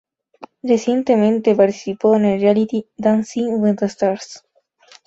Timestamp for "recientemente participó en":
0.63-2.25